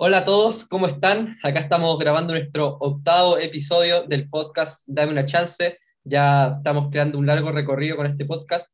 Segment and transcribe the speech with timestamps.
[0.00, 1.38] Hola a todos, ¿cómo están?
[1.42, 5.76] Acá estamos grabando nuestro octavo episodio del podcast Dame una chance.
[6.04, 8.72] Ya estamos creando un largo recorrido con este podcast.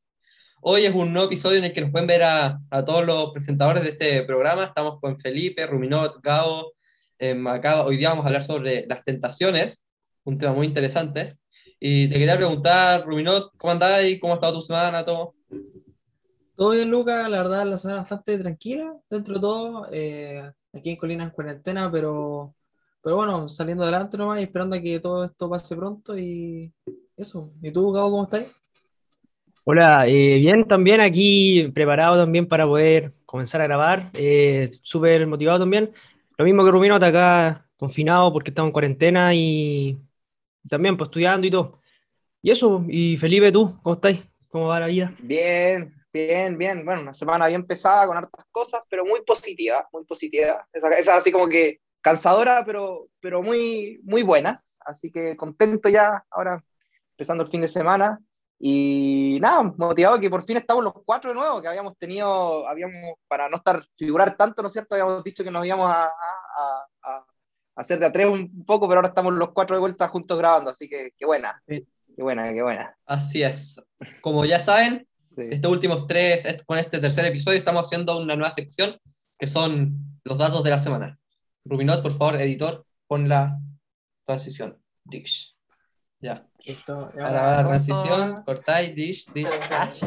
[0.60, 3.32] Hoy es un nuevo episodio en el que nos pueden ver a, a todos los
[3.32, 4.64] presentadores de este programa.
[4.64, 6.74] Estamos con Felipe, Ruminot, Gabo.
[7.18, 9.86] Eh, acá hoy día vamos a hablar sobre las tentaciones,
[10.24, 11.38] un tema muy interesante.
[11.80, 15.34] Y te quería preguntar, Ruminot, ¿cómo andás y cómo ha estado tu semana, todo?
[16.56, 20.96] Todo bien, Lucas, la verdad, la semana bastante tranquila, dentro de todo, eh, aquí en
[20.96, 22.54] Colina en cuarentena, pero,
[23.02, 26.72] pero bueno, saliendo adelante nomás y esperando a que todo esto pase pronto y
[27.16, 27.52] eso.
[27.60, 28.46] ¿Y tú, Gabo, cómo estás?
[29.64, 35.58] Hola, eh, bien, también aquí preparado también para poder comenzar a grabar, eh, súper motivado
[35.58, 35.90] también.
[36.38, 39.98] Lo mismo que Rubino, acá confinado porque estamos en cuarentena y
[40.68, 41.80] también pues estudiando y todo.
[42.42, 44.18] Y eso, y Felipe, tú, ¿cómo estás?
[44.50, 45.12] ¿Cómo va la vida?
[45.18, 46.84] Bien, bien, bien.
[46.84, 50.66] Bueno, una semana bien pesada con hartas cosas, pero muy positiva, muy positiva.
[50.72, 54.62] Esa, esa así como que cansadora, pero, pero muy, muy buena.
[54.86, 56.62] Así que contento ya ahora
[57.12, 58.18] empezando el fin de semana.
[58.58, 63.16] Y nada, motivado que por fin estamos los cuatro de nuevo, que habíamos tenido, habíamos,
[63.28, 64.94] para no estar, figurar tanto, ¿no es cierto?
[64.94, 66.10] Habíamos dicho que nos íbamos a, a,
[67.02, 67.26] a, a
[67.76, 70.70] hacer de a tres un poco, pero ahora estamos los cuatro de vuelta juntos grabando,
[70.70, 71.86] así que qué buena, Sí.
[72.16, 72.96] qué buena, qué buena.
[73.04, 73.78] Así es.
[74.22, 75.42] Como ya saben, Sí.
[75.50, 78.96] estos últimos tres, con este tercer episodio, estamos haciendo una nueva sección
[79.38, 81.18] que son los datos de la semana.
[81.64, 83.58] Rubinot, por favor, editor, pon la
[84.24, 84.78] transición.
[85.04, 85.54] Dish.
[86.20, 86.46] Ya.
[86.64, 87.10] Listo.
[87.14, 87.68] Ahora va la corto.
[87.70, 90.00] transición, cortáis, dish, dish, dash.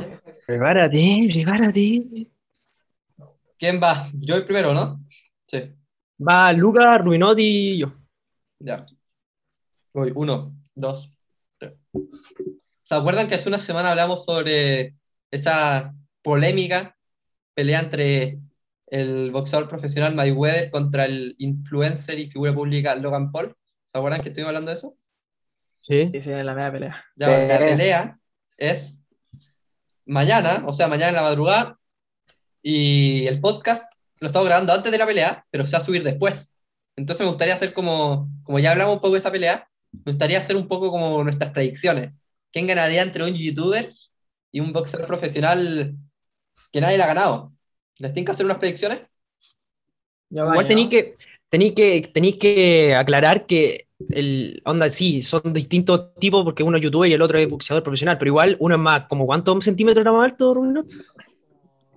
[0.45, 2.27] Prepárate, prepárate.
[3.59, 4.09] ¿Quién va?
[4.13, 5.03] Yo el primero, ¿no?
[5.47, 5.73] Sí,
[6.19, 7.93] Va Luca, Rubinotti y yo.
[8.59, 8.85] ya.
[9.93, 11.11] Voy, uno, dos,
[11.59, 11.73] tres.
[12.83, 14.95] ¿Se acuerdan que hace una semana hablamos sobre
[15.31, 16.95] esa polémica
[17.53, 18.39] pelea entre
[18.87, 23.55] el boxeador profesional Mayweather contra el influencer y figura pública Logan Paul?
[23.83, 24.95] ¿Se acuerdan que estuvimos hablando de eso?
[25.81, 26.05] Sí.
[26.07, 27.05] Sí, sí, en la media pelea.
[27.15, 27.47] Ya, Sí.
[27.47, 28.19] la pelea
[28.57, 28.99] es
[30.05, 31.77] mañana, o sea, mañana en la madrugada,
[32.61, 36.03] y el podcast lo estamos grabando antes de la pelea, pero se va a subir
[36.03, 36.55] después.
[36.95, 40.39] Entonces me gustaría hacer como, como ya hablamos un poco de esa pelea, me gustaría
[40.39, 42.13] hacer un poco como nuestras predicciones.
[42.51, 43.91] ¿Quién ganaría entre un youtuber
[44.57, 45.95] y un boxeador profesional
[46.71, 47.53] que nadie le ha ganado?
[47.99, 49.01] ¿Les tienen que hacer unas predicciones?
[50.29, 51.15] Ya Igual tenéis que,
[51.47, 56.83] tenéis que, tenéis que aclarar que el onda sí, son distintos tipos porque uno es
[56.83, 60.01] youtuber y el otro es boxeador profesional, pero igual uno es más, como ¿cuántos centímetros
[60.01, 60.55] era más alto?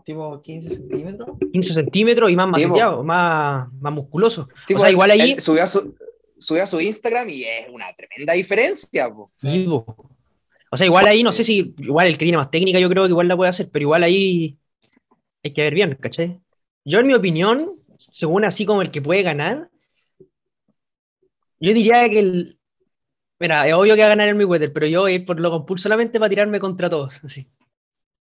[0.05, 1.39] Tipo 15 centímetros.
[1.53, 4.51] 15 centímetros y más Sí, más, más musculoso.
[4.67, 5.33] Sí, o pues, sea, igual ahí...
[5.33, 5.95] él subió a su,
[6.39, 9.31] subió a su Instagram y es una tremenda diferencia, po.
[9.37, 10.11] Sí, po.
[10.71, 13.05] O sea, igual ahí no sé si, igual el que tiene más técnica yo creo
[13.05, 14.59] que igual la puede hacer, pero igual ahí
[15.45, 16.41] hay que ver bien, ¿cachai?
[16.85, 17.67] Yo en mi opinión,
[17.99, 19.71] según así como el que puede ganar,
[21.61, 22.59] yo diría que el...
[23.41, 25.41] Mira, es obvio que va a ganar el Mayweather, pero yo voy a ir por
[25.41, 27.49] Logan Paul solamente para tirarme contra todos, así.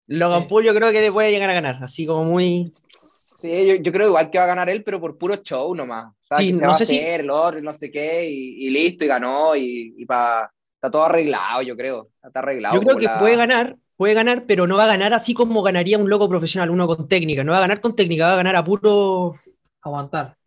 [0.08, 0.50] Logan Sí.
[0.50, 2.74] Paul yo creo que puede llegar a ganar, así como muy...
[2.94, 6.14] Sí, yo, yo creo igual que va a ganar él, pero por puro show nomás.
[6.22, 6.48] ¿Sabes?
[6.48, 8.70] Sí, que se no va a si- hacer otro y no sé qué, y, y
[8.70, 12.10] listo, y ganó, y, y pa- está todo arreglado, yo creo.
[12.24, 12.76] Está arreglado.
[12.76, 15.62] Yo creo que la- puede ganar, puede ganar, pero no va a ganar así como
[15.62, 18.38] ganaría un loco profesional, uno con técnica, no va a ganar con técnica, va a
[18.38, 19.36] ganar a puro...
[19.82, 20.38] Aguantar.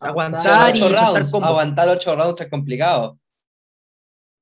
[0.00, 1.30] Aguantar ocho rounds.
[1.30, 1.50] combos.
[1.50, 3.18] Aguantar ocho rounds es complicado.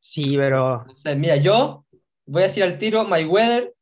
[0.00, 0.80] Sí, pero...
[0.82, 1.84] Entonces, mira, yo
[2.26, 3.74] voy a decir al tiro, Mayweather,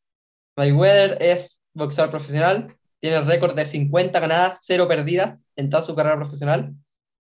[0.57, 5.95] Mayweather es boxeador profesional, tiene el récord de 50 ganadas, 0 perdidas en toda su
[5.95, 6.73] carrera profesional.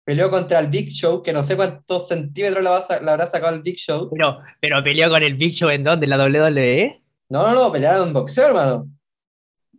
[0.05, 3.09] Peleó contra el Big Show, que no sé cuántos centímetros le, va a sa- le
[3.09, 4.09] habrá sacado el Big Show.
[4.11, 6.05] Pero, pero peleó con el Big Show en dónde?
[6.05, 7.01] ¿En la WWE?
[7.29, 8.87] No, no, no, pelearon en boxeo, hermano.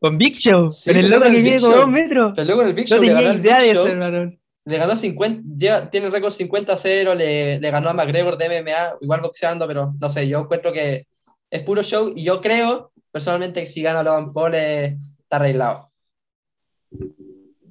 [0.01, 2.33] Con Big Show, Sí, con el loco que mide como dos metros.
[2.35, 3.93] Peleó con el Big No Show, le ganó tenía al idea Big de Show, eso,
[3.93, 4.33] hermano.
[4.67, 9.21] le ganó 50, lleva- tiene récord 50-0, le, le ganó a McGregor de MMA, igual
[9.21, 11.07] boxeando, pero no sé, yo encuentro que
[11.51, 15.91] es puro show y yo creo, personalmente, que si gana Logan Paul eh, está arreglado.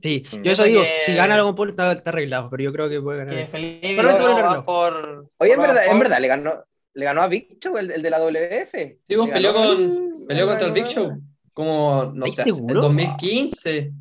[0.04, 0.42] Sí, Mm.
[0.44, 3.00] yo eso digo, que- si gana Logan Paul está, está arreglado, pero yo creo que
[3.02, 3.36] puede ganar.
[3.36, 5.30] Que Felipe Pero no, por.
[5.38, 6.54] Oye, en por verdad, en verdad, le ganó,
[6.94, 9.00] le ganó a Big Show, el, el de la WF.
[9.08, 11.22] Sí, vos Le peleó, con, el- peleó contra el Big Show,
[11.54, 12.82] como, no ¿Estás sé, en seguro?
[12.82, 13.94] 2015.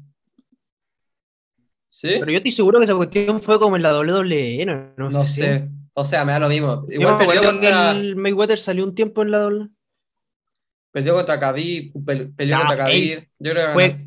[1.90, 2.08] ¿Sí?
[2.18, 5.24] Pero yo estoy seguro que esa cuestión fue como en la WWE, no, no, No
[5.26, 6.84] sé, o sea, me da lo mismo.
[6.88, 9.68] Yo Igual me perdió contra, el Mayweather salió un tiempo en la WWE.
[10.90, 13.74] perdió contra Khabib, pel- peleó No, contra ey, Khabib, yo creo que ganó.
[13.74, 14.04] Fue-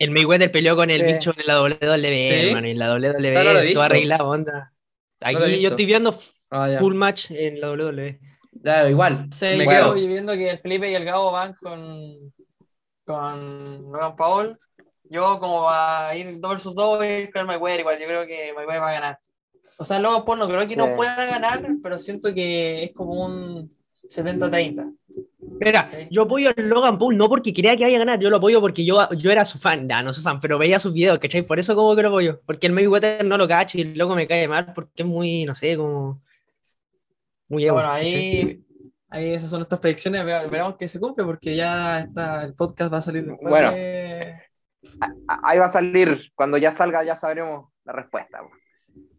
[0.00, 1.06] El Mayweather peleó con el Sí.
[1.06, 2.48] Big Show en la WWE, ¿Sí?
[2.48, 4.72] hermano, en la WWE, O sea, no todo arreglado, onda.
[5.20, 6.18] Aquí he yo estoy viendo
[6.50, 6.78] Ah, ya.
[6.80, 7.70] full match en la.
[7.70, 8.18] WWE.
[8.62, 9.94] Claro, igual, Sí, me quedo.
[9.94, 12.32] viendo que el Felipe y el Gabo van con,
[13.04, 14.58] con Logan Paul.
[15.04, 18.06] Yo como va a ir 2 versus 2 voy a ir con Mayweather igual, yo
[18.06, 19.18] creo que Mayweather va a ganar.
[19.78, 20.92] O sea, Logan Paul no creo que no Sí.
[20.96, 23.76] pueda ganar, pero siento que es como un
[24.08, 24.92] 70-30.
[25.60, 26.08] Mira, Sí.
[26.10, 28.60] yo apoyo a Logan Paul no porque crea que vaya a ganar, yo lo apoyo
[28.60, 31.42] porque yo, yo era su fan, ya, no su fan, pero veía sus videos, ¿cachai?
[31.42, 34.26] Por eso como que lo apoyo, porque el Mayweather no lo cacho y luego me
[34.26, 36.22] cae mal porque es muy, no sé, como...
[37.48, 38.62] Muy Pero ego, bueno, ahí,
[39.08, 42.92] ahí esas son nuestras predicciones, ve- veremos que se cumple porque ya está, el podcast
[42.92, 43.72] va a salir después Bueno.
[43.72, 44.36] de-
[45.42, 48.38] Ahí va a salir, cuando ya salga ya sabremos la respuesta.
[48.40, 48.50] po.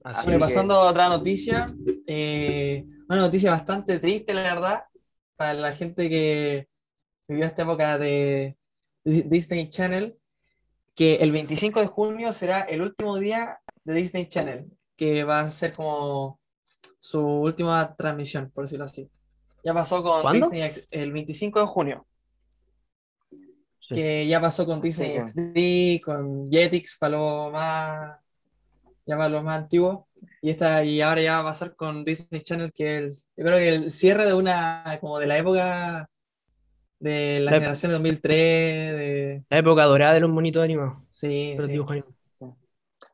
[0.03, 1.71] Así Bueno, que- pasando a otra noticia,
[2.07, 4.83] eh, una noticia bastante triste, la verdad,
[5.41, 6.67] para la gente que
[7.27, 8.57] vivió esta época de
[9.03, 10.15] Dis- Disney Channel,
[10.93, 15.49] que el 25 de junio será el último día de Disney Channel, que va a
[15.49, 16.39] ser como
[16.99, 19.09] su última transmisión, por decirlo así.
[19.63, 20.47] Ya pasó con ¿Cuándo?
[20.47, 22.05] Disney el 25 de junio,
[23.79, 23.95] Sí.
[23.95, 25.97] que ya pasó con Disney Sí.
[25.97, 28.19] XD, con Jetix, para lo más,
[29.07, 30.05] ya para los más antiguos.
[30.41, 33.57] Y, esta, y ahora ya va a pasar con Disney Channel, que es, yo creo
[33.57, 36.09] que el cierre de una, como de la época
[36.99, 38.35] de la La- generación de 2003,
[38.97, 41.67] de, La época dorada de los monitos animados, sí, sí.
[41.67, 42.15] dibujos animados.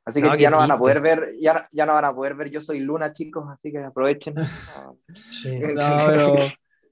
[0.06, 2.16] Así que No, ya qué no van a poder ver, ya, ya no van a
[2.16, 4.36] poder ver Yo Soy Luna, chicos, así que aprovechen.
[5.14, 5.50] Sí.
[5.76, 6.36] No, pero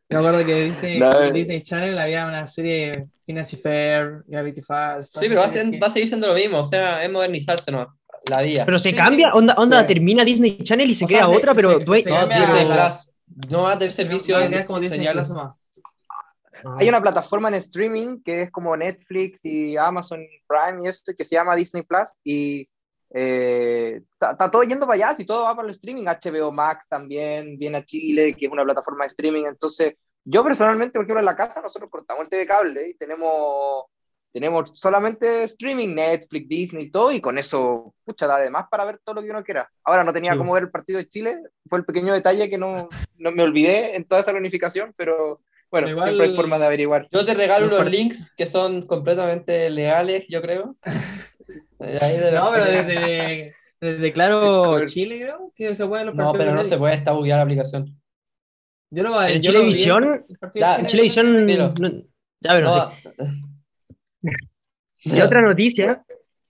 [0.09, 1.31] me acuerdo que Disney, No.
[1.31, 5.07] Disney Channel había una serie Phineas y Fair, Gravity Falls.
[5.07, 7.03] Sí, pero va a, esas ser- series va a seguir siendo lo mismo, o sea,
[7.03, 7.87] es modernizarse nomás,
[8.29, 8.65] la vida.
[8.65, 9.37] Pero se Sí, cambia, sí.
[9.37, 9.87] onda, onda Sí.
[9.87, 12.27] termina Disney Channel y se O sea, crea se- otra, pero se- due- se no,
[12.27, 13.11] Disney Plus.
[13.49, 15.07] No va a tener servicio de quedar como Disney.
[15.11, 15.31] Plus.
[15.31, 15.55] Ah.
[16.77, 21.23] Hay una plataforma en streaming que es como Netflix y Amazon Prime y esto, que
[21.25, 22.67] se llama Disney Plus y
[23.13, 26.87] eh, está está todo yendo para allá, si todo va para el streaming, HBO Max
[26.89, 29.93] también viene a Chile, que es una plataforma de streaming, entonces
[30.25, 33.85] yo personalmente, por ejemplo, en la casa nosotros cortamos el TV cable y tenemos,
[34.35, 38.99] tenemos solamente streaming, Netflix, Disney y todo, y con eso, pucha, da además para ver
[39.01, 39.69] todo lo que uno quiera.
[39.85, 40.37] Ahora no tenía Sí.
[40.37, 41.37] cómo ver el partido de Chile,
[41.67, 45.39] fue el pequeño detalle que no, no me olvidé en toda esa planificación, pero
[45.71, 47.07] bueno, igual- siempre hay forma de averiguar.
[47.13, 50.75] Yo te regalo Los links que son completamente legales, yo creo.
[51.79, 54.87] Ahí de No, pero desde, desde Claro Discord.
[54.89, 57.39] Chile, creo, que se pueden los No, partidos pero no de se puede, está bugueada
[57.39, 58.01] la aplicación.
[58.91, 59.95] Yo lo, En yo lo vi, de Chile, En
[61.81, 62.03] no-
[62.41, 63.44] ya, pero no sé.
[65.03, 66.03] Y otra noticia,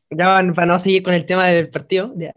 [0.10, 2.34] ya para no seguir con el tema del partido, ya.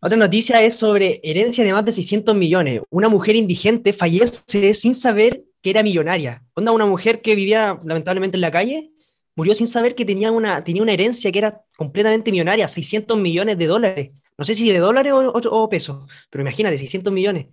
[0.00, 2.80] otra noticia es sobre herencia de más de 600 millones.
[2.90, 6.42] Una mujer indigente fallece sin saber que era millonaria.
[6.54, 8.90] Onda, una mujer que vivía lamentablemente en la calle,
[9.36, 13.56] murió sin saber que tenía una, tenía una herencia que era completamente millonaria, 600 millones
[13.58, 14.10] de dólares.
[14.36, 17.46] No sé si de dólares o, o- o pesos, pero imagínate, 600 millones.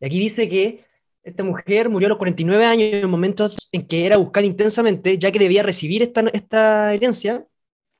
[0.00, 0.84] Y aquí dice que
[1.30, 5.30] esta mujer murió a los 49 años en momentos en que era buscada intensamente, ya
[5.32, 7.46] que debía recibir esta, esta herencia,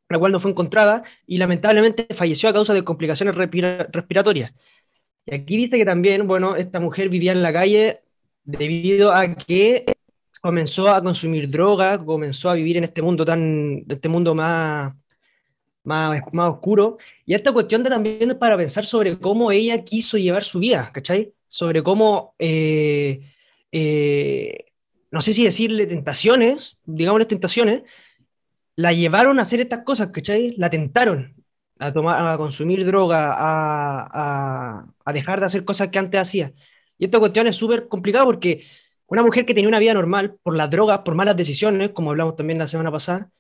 [0.09, 4.53] la cual no fue encontrada, y lamentablemente falleció a causa de complicaciones respira- respiratorias.
[5.27, 8.03] Y aquí dice que también, bueno, esta mujer vivía en la calle
[8.45, 9.85] debido a que
[10.43, 14.95] comenzó a consumir droga, comenzó a vivir en este mundo tan, este mundo más,
[15.85, 16.99] más, más oscuro.
[17.27, 20.91] Y esta cuestión de también es para pensar sobre cómo ella quiso llevar su vida,
[20.93, 21.35] ¿cachai?
[21.49, 23.23] Sobre cómo, eh,
[23.73, 24.67] eh,
[25.11, 27.83] no sé si decirle tentaciones, digámosle tentaciones,
[28.77, 30.55] la llevaron a hacer estas cosas, ¿cachai?
[30.57, 31.35] La tentaron
[31.79, 36.53] a, tomar, a consumir droga, a, a, a dejar de hacer cosas que antes hacía.
[36.99, 38.65] Y esta cuestión es súper complicada porque
[39.07, 42.37] una mujer que tenía una vida normal por las drogas, por malas decisiones, como hablamos
[42.37, 43.31] también la semana pasada,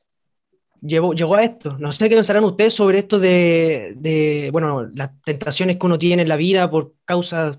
[0.81, 1.77] llegó, llegó a esto.
[1.79, 6.23] No sé qué pensarán ustedes sobre esto de, de, bueno, las tentaciones que uno tiene
[6.23, 7.59] en la vida por causas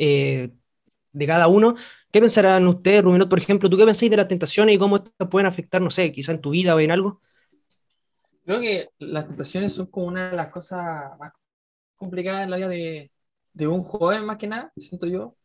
[0.00, 0.52] eh,
[1.12, 1.76] de cada uno.
[2.12, 3.70] ¿Qué pensarán ustedes, Rubinot, por ejemplo?
[3.70, 6.40] ¿Tú qué pensáis de las tentaciones y cómo estas pueden afectar, no sé, quizá en
[6.42, 7.22] tu vida o en algo?
[8.44, 11.32] Creo que las tentaciones son como una de las cosas más
[11.96, 13.12] complicadas en la vida de,
[13.54, 15.36] de un joven, más que nada, siento yo.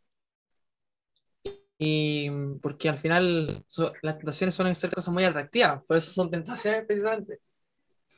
[1.77, 2.29] Y
[2.61, 6.85] porque al final so- las tentaciones suelen ser cosas muy atractivas, por eso son tentaciones
[6.87, 7.39] precisamente.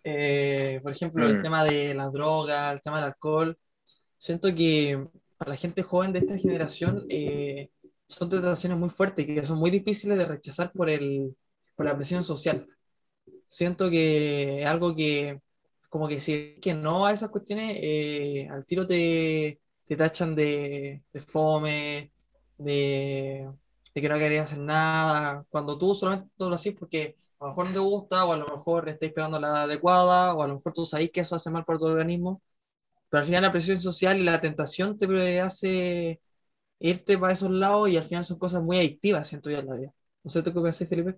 [0.03, 1.41] Eh, por ejemplo, el Mm.
[1.41, 3.58] tema de las drogas, el tema del alcohol.
[4.17, 7.70] Siento que para la gente joven de esta generación eh,
[8.08, 11.36] son tentaciones muy fuertes que son muy difíciles de rechazar por, el,
[11.75, 12.67] por la presión social.
[13.48, 15.39] Siento que es algo que,
[15.89, 21.03] como que si que no a esas cuestiones, eh, al tiro te, te tachan de,
[21.13, 22.12] de fome,
[22.58, 23.50] de,
[23.96, 27.67] de que no querías hacer nada, cuando tú solamente lo haces porque a lo mejor
[27.67, 30.74] no te gusta, o a lo mejor estáis pegando la adecuada, o a lo mejor
[30.74, 32.41] tú sabéis que eso hace mal para tu organismo,
[33.09, 36.19] pero al final la presión social y la tentación te hace
[36.79, 39.75] irte para esos lados y al final son cosas muy adictivas, siento yo en la
[39.75, 39.93] vida.
[40.23, 41.15] No sé, ¿tú qué pensás, Felipe?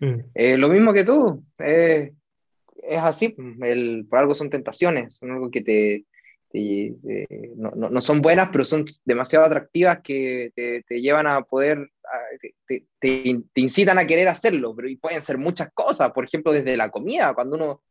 [0.00, 0.20] Mm.
[0.34, 1.44] Eh, lo mismo que tú.
[1.58, 2.12] eh,
[2.82, 6.06] es así, el, por algo son tentaciones, son algo que te,
[7.56, 11.90] no, no, son buenas, pero son demasiado atractivas que te, te llevan a poder,
[12.66, 16.76] te, te, incitan a querer hacerlo, pero y pueden ser muchas cosas, por ejemplo, desde
[16.76, 17.82] la comida, cuando uno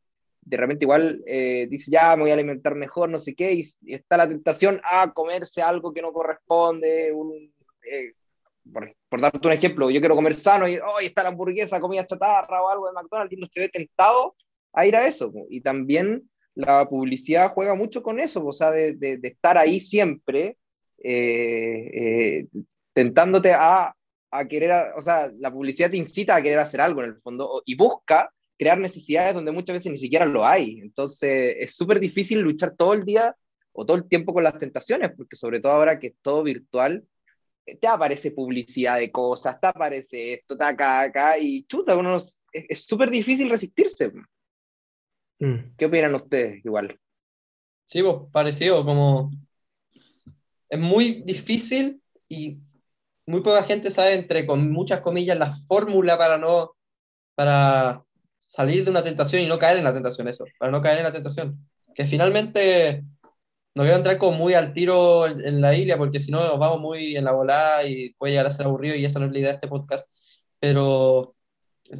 [0.47, 3.63] de repente igual eh, dice, ya me voy a alimentar mejor, no sé qué, y,
[3.85, 7.53] está la tentación a comerse algo que no corresponde, un,
[7.91, 8.13] eh,
[8.71, 12.07] por, por, darte un ejemplo, yo quiero comer sano y hoy está la hamburguesa, comida
[12.07, 14.35] chatarra o algo de McDonald's, y no estoy tentado
[14.71, 15.33] a ir a eso.
[15.49, 20.57] Y también la publicidad juega mucho con eso, o sea, de, de, estar ahí siempre,
[21.03, 22.47] eh, eh,
[22.93, 23.93] tentándote a,
[24.31, 27.61] a querer, o sea, la publicidad te incita a querer hacer algo en el fondo
[27.65, 30.79] y busca crear necesidades donde muchas veces ni siquiera lo hay.
[30.79, 33.35] Entonces, es súper difícil luchar todo el día
[33.71, 37.05] o todo el tiempo con las tentaciones, porque sobre todo ahora que es todo virtual,
[37.65, 42.17] eh, te aparece publicidad de cosas, te aparece esto, te acá, acá, y chuta, uno
[42.17, 44.11] es súper difícil resistirse.
[45.39, 45.75] Mm.
[45.77, 46.99] ¿Qué opinan ustedes igual?
[47.85, 49.31] Sí, pues parecido, como
[50.69, 52.57] es muy difícil y
[53.25, 56.75] muy poca gente sabe, entre con muchas comillas, la fórmula para no,
[57.35, 58.03] para
[58.57, 61.03] salir de una tentación y no caer en la tentación, eso, para no caer en
[61.03, 61.59] la tentación.
[61.95, 63.03] Que finalmente
[63.75, 66.79] no quiero entrar como muy al tiro en, la isla, porque si no nos vamos
[66.81, 69.39] muy en la volada y puede llegar a ser aburrido y esa no es la
[69.39, 70.09] idea de este podcast.
[70.59, 71.35] Pero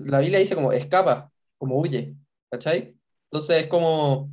[0.05, 2.15] la Biblia dice como escapa, como huye,
[2.49, 2.97] ¿cachai?
[3.25, 4.31] Entonces es como,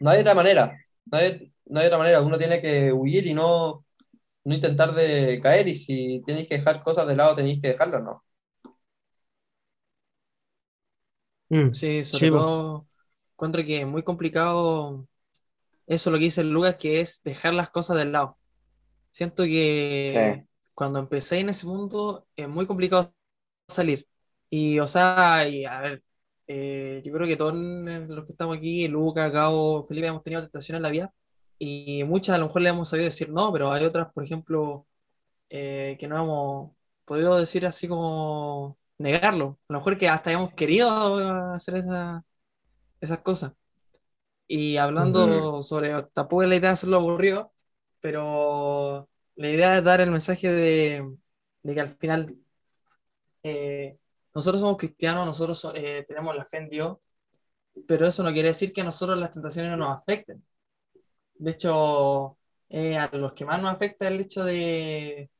[0.00, 3.34] no hay otra manera, no hay, no hay otra manera, uno tiene que huir y
[3.34, 3.86] no,
[4.44, 8.02] no intentar de caer y si tenéis que dejar cosas de lado tenéis que dejarlas,
[8.02, 8.25] ¿no?
[11.48, 11.72] Mm.
[11.72, 12.86] Sí, sobre todo
[13.34, 15.06] encuentro que es muy complicado
[15.86, 18.38] eso lo que dice Lucas, que es dejar las cosas del lado.
[19.10, 23.14] Siento que cuando empecé en ese mundo es muy complicado
[23.68, 24.06] salir.
[24.50, 26.02] Y, o sea, y, a ver,
[26.48, 30.78] eh, yo creo que todos los que estamos aquí, Lucas, Gabo, Felipe, hemos tenido tentaciones
[30.78, 31.14] en la vida
[31.58, 34.86] y muchas a lo mejor le hemos sabido decir no, pero hay otras, por ejemplo,
[35.50, 36.72] eh, que no hemos
[37.04, 39.58] podido decir así como negarlo.
[39.68, 42.24] A lo mejor que hasta hemos querido hacer esa,
[43.00, 43.52] esas cosas.
[44.48, 47.52] Y hablando sobre, tampoco es la idea de hacerlo aburrido,
[48.00, 51.16] pero la idea es dar el mensaje de,
[51.62, 52.36] de que al final
[53.42, 53.98] eh,
[54.34, 56.98] nosotros somos cristianos, nosotros eh, tenemos la fe en Dios,
[57.86, 60.44] pero eso no quiere decir que a nosotros las tentaciones no nos afecten.
[61.34, 62.38] De hecho,
[62.68, 65.30] eh, a los que más nos afecta el hecho de,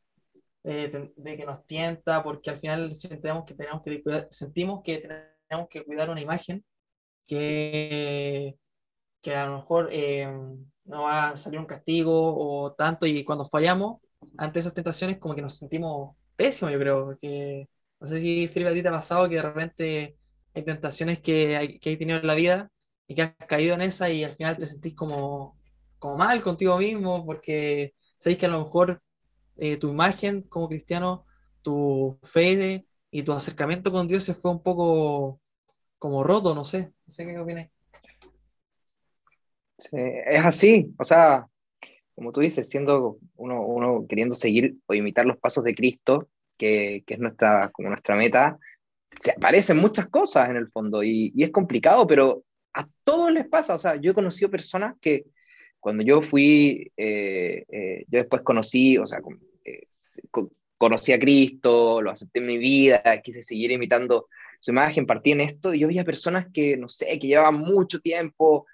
[0.67, 4.99] de, que nos tienta, porque al final sentimos que tenemos que cuidar, sentimos que
[5.49, 6.65] tenemos que cuidar una imagen
[7.27, 8.57] que,
[9.21, 10.29] que a lo mejor eh,
[10.87, 14.01] no va a salir un castigo o tanto, y cuando fallamos
[14.39, 17.69] ante esas tentaciones como que nos sentimos pésimos, yo creo, que
[18.01, 20.17] no sé si, Felipe, a ti te ha pasado que de repente
[20.55, 22.71] hay tentaciones que hay, que hay tenido en la vida
[23.07, 25.57] y que has caído en esa y al final te sentís como,
[25.99, 29.03] como mal contigo mismo porque sabéis que a lo mejor
[29.57, 31.25] eh, tu imagen como cristiano,
[31.63, 35.41] tu fe y tu acercamiento con Dios se fue un poco
[35.99, 36.93] como roto, no sé.
[37.07, 37.69] No sé qué opinas.
[39.79, 41.47] Sí, es así, o sea,
[42.15, 47.05] como tú dices, siendo uno, uno queriendo seguir o imitar los pasos de Cristo, que,
[47.07, 48.59] que, es nuestra, como nuestra meta,
[49.11, 53.47] se aparecen muchas cosas en el fondo y, y, es complicado, pero a todos les
[53.47, 53.75] pasa.
[53.75, 55.27] O sea, yo he conocido personas que
[55.81, 59.21] cuando yo fui, eh, eh, yo después conocí, o sea,
[59.65, 59.87] eh,
[60.79, 64.29] conocí a Cristo, lo acepté en mi vida, quise seguir imitando
[64.61, 68.01] su imagen, partí en esto y yo veía personas que, no sé, que llevaban mucho
[68.01, 68.67] tiempo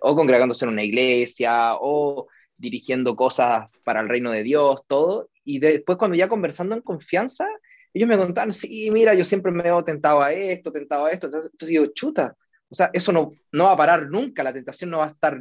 [0.00, 5.58] o congregándose en una iglesia o dirigiendo cosas para el reino de Dios, todo, y
[5.58, 7.46] después cuando ya conversando en confianza,
[7.92, 11.26] ellos me contaban, sí, mira, yo siempre me he tentado a esto, tentado a esto,
[11.28, 12.36] entonces, digo, chuta,
[12.68, 15.38] o sea, eso no, no va a parar nunca, la tentación no va a estar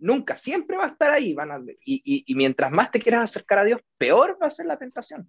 [0.00, 3.58] nunca, siempre va a estar ahí, van a, y, y, mientras más te quieras acercar
[3.58, 5.28] a Dios, peor va a ser la tentación.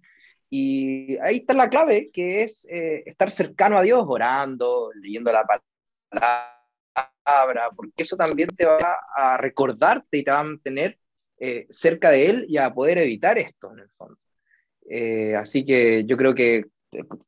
[0.50, 5.46] Y ahí está la clave, que es eh, estar cercano a Dios, orando, leyendo la
[6.12, 10.98] palabra, porque eso también te va a recordarte y te va a mantener
[11.38, 14.18] eh, cerca de él y a poder evitar esto, en el fondo.
[14.88, 16.64] Eh, así que yo creo que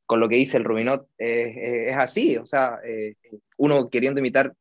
[0.04, 2.80] con lo que dice el Rubinot es así, o sea,
[3.56, 4.52] uno queriendo imitar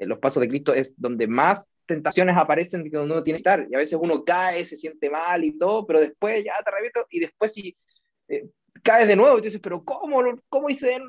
[0.00, 3.74] los pasos de Cristo es donde más tentaciones aparecen que uno tiene que estar, y
[3.74, 7.20] a veces uno cae, se siente mal y todo, pero después ya te repito, y
[7.20, 7.76] después si
[8.82, 11.00] caes de nuevo y dices, pero ¿cómo, cómo hice?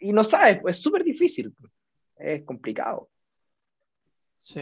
[0.00, 1.54] Y no sabes, pues es súper difícil,
[2.18, 3.08] es complicado.
[4.40, 4.60] Sí.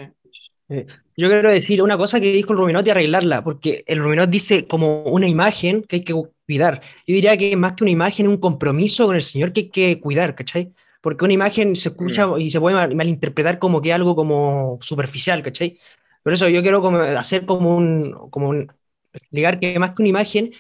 [0.69, 4.31] Eh, yo quiero decir una cosa que dijo el Ruminot y arreglarla, porque el Ruminot
[4.31, 6.15] dice como una imagen que hay que
[6.47, 6.81] cuidar.
[7.07, 10.01] Yo diría que más que una imagen, un compromiso con el Señor que hay que
[10.01, 10.73] cuidar, ¿cachai?
[11.05, 15.43] Porque una imagen se escucha y se puede mal- malinterpretar como que algo como superficial,
[15.43, 15.79] ¿cachai?
[16.23, 18.73] Por eso yo quiero como hacer como un, como un,
[19.13, 20.53] explicar que más que una imagen,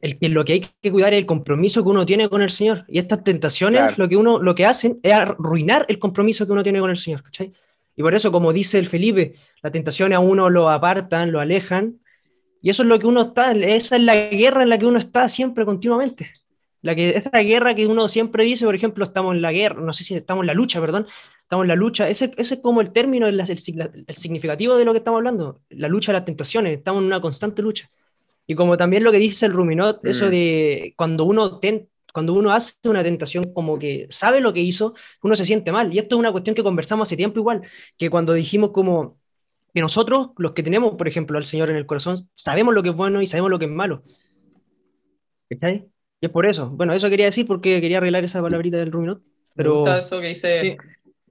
[0.00, 2.50] el, que lo que hay que cuidar es el compromiso que uno tiene con el
[2.50, 2.84] Señor.
[2.86, 3.94] Y estas tentaciones Claro.
[3.98, 6.96] lo que uno, lo que hacen es arruinar el compromiso que uno tiene con el
[6.96, 7.52] Señor, ¿cachai?
[7.96, 11.98] Y por eso, como dice el Felipe, las tentaciones a uno lo apartan, lo alejan,
[12.62, 15.00] y eso es lo que uno está, esa es la guerra en la que uno
[15.00, 16.30] está siempre, continuamente.
[16.86, 19.92] La que, esa guerra que uno siempre dice, por ejemplo, estamos en la guerra, no
[19.92, 21.06] sé si estamos en la lucha, perdón,
[21.42, 24.84] estamos en la lucha, ese, ese es como el término, el, el el significativo de
[24.84, 27.90] lo que estamos hablando, la lucha de las tentaciones, estamos en una constante lucha.
[28.46, 30.30] Y como también lo que dice el Ruminot, eso Mm.
[30.30, 34.94] de cuando uno, ten- cuando uno hace una tentación como que sabe lo que hizo,
[35.22, 35.92] uno se siente mal.
[35.92, 37.62] Y esto es una cuestión que conversamos hace tiempo igual,
[37.98, 39.18] que cuando dijimos como
[39.74, 42.90] que nosotros, los que tenemos, por ejemplo, al Señor en el corazón, sabemos lo que
[42.90, 44.02] es bueno y sabemos lo que es malo.
[45.48, 45.86] ¿Cachai?
[46.20, 46.70] Y es por eso.
[46.70, 49.18] Bueno, eso quería decir porque quería arreglar esa palabrita del Ruminot.
[49.18, 50.76] Me Pero gusta eso que dice sí.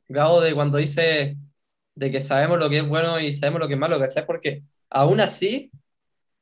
[0.07, 1.37] Gabo de cuando dice
[1.95, 4.25] de que sabemos lo que es bueno y sabemos lo que es malo, ¿cachai?
[4.25, 5.71] Porque aún así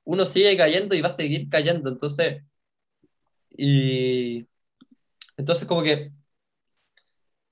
[0.03, 2.43] uno sigue cayendo y va a seguir cayendo, entonces,
[3.49, 4.45] y
[5.37, 6.11] entonces como que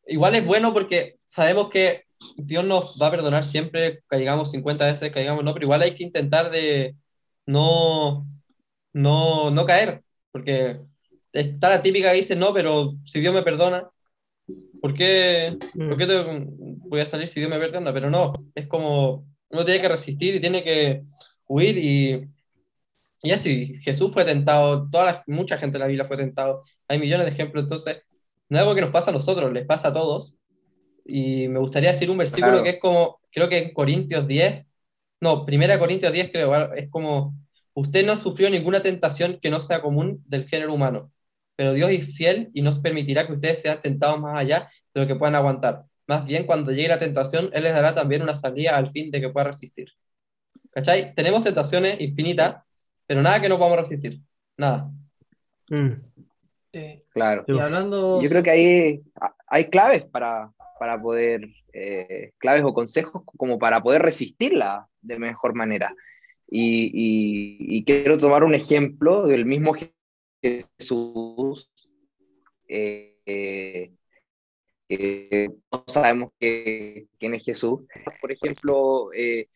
[0.07, 2.05] igual es bueno porque sabemos que
[2.36, 6.03] Dios nos va a perdonar siempre, caigamos 50 veces, caigamos no, pero igual hay que
[6.03, 6.95] intentar de
[7.45, 8.27] no,
[8.93, 10.80] no, no caer, porque
[11.34, 13.90] está la típica que dice, no, pero si Dios me perdona,
[14.82, 15.90] ¿por qué, Mm.
[15.90, 16.46] ¿por qué te-
[16.90, 17.94] voy a salir si Dios me perdona?
[17.94, 21.04] Pero no, es como uno tiene que resistir y tiene que
[21.48, 22.28] huir y,
[23.24, 26.98] y así, Jesús fue tentado, toda la- mucha gente en la Biblia fue tentado, hay
[27.00, 27.98] millones de ejemplos, entonces
[28.50, 30.38] no es algo que nos pasa a nosotros, les pasa a todos.
[31.06, 32.64] Y me gustaría decir un versículo Claro.
[32.64, 34.72] que es como, creo que en Corintios 10,
[35.20, 37.36] no, Primera Corintios 10 creo, es como,
[37.74, 41.12] usted no sufrió ninguna tentación que no sea común del género humano,
[41.56, 45.08] pero Dios es fiel y nos permitirá que ustedes sean tentados más allá de lo
[45.08, 45.84] que puedan aguantar.
[46.08, 49.22] Más bien, cuando llegue la tentación, Él les dará también una salida al fin de
[49.22, 49.90] que pueda resistir.
[50.72, 51.13] ¿Cachai?
[51.13, 52.63] Tenemos tentaciones infinitas,
[53.06, 54.19] pero nada que no podamos resistir.
[54.58, 54.89] Nada.
[55.69, 55.91] Mm.
[56.74, 57.04] Sí.
[57.10, 57.43] Claro.
[57.48, 58.22] Y hablando.
[58.22, 59.02] Yo creo que ahí
[59.48, 65.56] hay claves para, para poder, eh, claves o consejos como para poder resistirla de mejor
[65.56, 65.93] manera.
[66.54, 66.92] Y,
[67.78, 69.74] y- quiero tomar un ejemplo del mismo
[70.44, 71.72] Jesús,
[72.68, 73.92] eh,
[74.90, 77.82] eh, no sabemos que- quién es Jesús.
[78.20, 79.48] Por ejemplo, eh,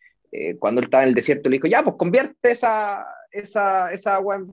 [0.60, 4.46] cuando él estaba en el desierto, le dijo, ya, pues convierte esa, esa, esa agua,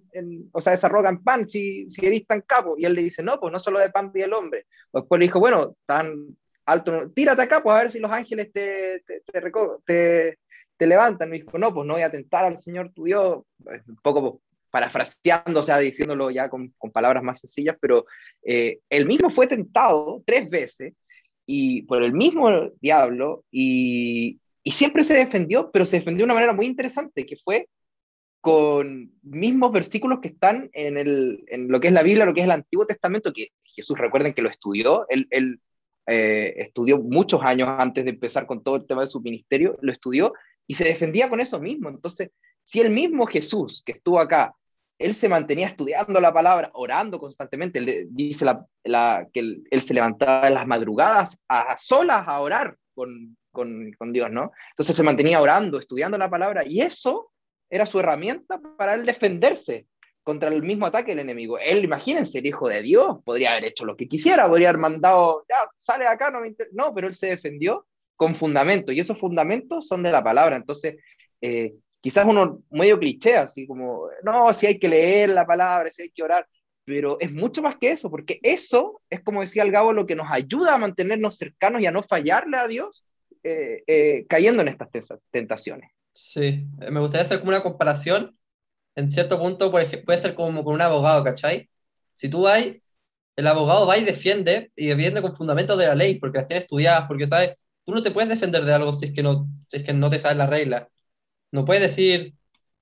[0.53, 2.75] o sea, esa roca en pan, si, si eres tan capo.
[2.77, 4.67] Y él le dice, no, pues no solo de pan vive el hombre.
[4.93, 9.03] Después le dijo, bueno, tan alto, tírate acá, pues a ver si los ángeles te,
[9.07, 9.23] te,
[9.85, 10.39] te-
[10.83, 11.31] te levantan.
[11.31, 13.45] Me dijo, no, pues no voy a tentar al Señor tu Dios.
[13.65, 18.05] Un poco parafraseando, o sea, diciéndolo ya con, con palabras más sencillas, pero
[18.43, 20.95] eh, él mismo fue tentado tres veces
[21.47, 22.49] y por el mismo
[22.81, 27.37] diablo y, y siempre se defendió, pero se defendió de una manera muy interesante, que
[27.37, 27.69] fue
[28.41, 32.41] con mismos versículos que están en, el, en lo que es la Biblia, lo que
[32.41, 35.61] es el Antiguo Testamento, que Jesús, recuerden que lo estudió, él, él
[36.07, 39.93] eh, estudió muchos años antes de empezar con todo el tema de su ministerio, lo
[39.93, 40.33] estudió
[40.73, 41.91] y se defendía con eso mismo.
[41.91, 42.31] Entonces,
[42.65, 44.55] si el mismo Jesús que estuvo acá,
[44.99, 49.83] él se mantenía estudiando la palabra, orando constantemente, él dice la, la, que él, él,
[49.83, 54.51] se levantaba en las madrugadas a, a solas a orar con, con, con Dios, ¿no?
[54.71, 57.31] Entonces se mantenía orando, estudiando la palabra y eso
[57.69, 59.87] era su herramienta para él defenderse
[60.23, 61.59] contra el mismo ataque del enemigo.
[61.59, 65.45] Él, imagínense, el hijo de Dios, podría haber hecho lo que quisiera, podría haber mandado,
[65.51, 66.57] ya, sale de acá, no me.
[66.73, 70.57] No, pero él se defendió con fundamentos, y esos fundamentos son de la palabra.
[70.57, 70.97] Entonces,
[71.41, 76.03] eh, quizás uno medio cliché, así como, no, si hay que leer la palabra, si
[76.03, 76.47] hay que orar,
[76.85, 80.17] pero es mucho más que eso, porque eso es, como decía el Gabo, lo que
[80.17, 83.05] nos ayuda a mantenernos cercanos y a no fallarle a Dios
[83.45, 84.89] eh, eh, cayendo en estas
[85.31, 85.91] tentaciones.
[86.13, 88.37] Sí, me gustaría hacer como una comparación.
[88.95, 91.71] En cierto punto, por ejemplo, puede ser como con un abogado, ¿cachai?
[92.15, 92.65] Si tú vas,
[93.37, 96.61] el abogado va y defiende, y defiende con fundamentos de la ley, porque las tiene
[96.61, 99.79] estudiadas, porque sabes, tú no te puedes defender de algo si es que no, si
[99.79, 100.89] es que no te sabes la regla.
[101.53, 102.35] No puedes decir,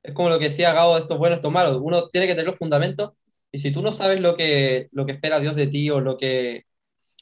[0.02, 1.80] es como lo que decía Gabo, esto es bueno, esto es malo.
[1.82, 3.12] Uno tiene que tener los fundamentos,
[3.52, 6.16] y si tú no sabes lo que, lo que espera Dios de ti o lo
[6.16, 6.66] que,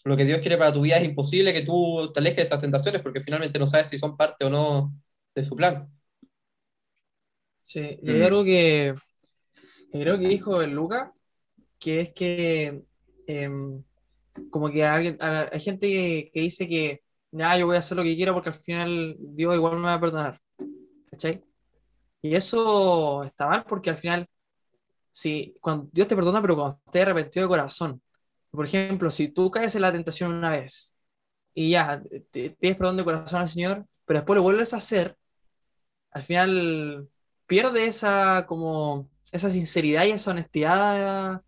[0.05, 2.61] lo que Dios quiere para tu vida, es imposible que tú te alejes de esas
[2.61, 4.95] tentaciones, porque finalmente no sabes si son parte o no
[5.35, 5.89] de su plan.
[7.63, 8.95] Sí, y hay algo que,
[9.93, 11.13] que, creo que dijo el Luca,
[11.79, 12.83] que es que
[13.27, 13.51] eh,
[14.51, 18.03] como que alguien, hay gente que, que dice que nada, yo voy a hacer lo
[18.03, 20.41] que quiera porque al final Dios igual me va a perdonar.
[21.11, 21.43] ¿Cachai?
[22.23, 24.29] Y eso está mal porque al final,
[25.13, 28.03] si cuando Dios te perdona, pero cuando estés arrepentido de corazón,
[28.51, 30.97] Por ejemplo, si tú caes en la tentación una vez
[31.55, 35.17] y ya te pides perdón de corazón al Señor, pero después lo vuelves a hacer,
[36.11, 37.09] al final
[37.47, 41.43] pierde esa como esa sinceridad y esa honestidad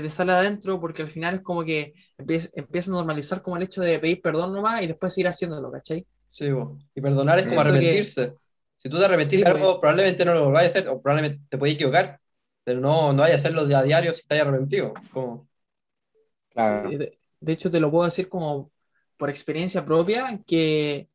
[0.00, 3.56] que te sale adentro, porque al final es como que empieza, empieza a normalizar como
[3.56, 6.06] el hecho de pedir perdón nomás y después seguir haciéndolo, ¿cachai?
[6.28, 6.78] Sí, bo.
[6.94, 8.34] y perdonar es como Siento que- arrepentirse.
[8.76, 9.80] Si tú te arrepentís Sí, de algo, pues.
[9.80, 12.20] probablemente no lo vayas a hacer, o probablemente te puedes equivocar,
[12.64, 14.94] pero no, no vayas a hacerlo a diario si estás arrepentido.
[15.12, 15.48] Como,
[16.50, 16.90] Claro.
[16.90, 18.70] De, de hecho, te lo puedo decir como
[19.16, 21.08] por experiencia propia, que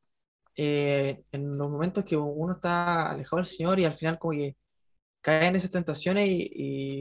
[0.56, 4.58] eh, en los momentos que uno está alejado del Señor y al final como que
[5.22, 6.50] cae en esas tentaciones y,